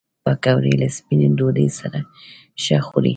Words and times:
پکورې 0.23 0.73
له 0.81 0.87
سپینې 0.97 1.27
ډوډۍ 1.37 1.67
سره 1.79 1.99
ښه 2.63 2.77
خوري 2.87 3.09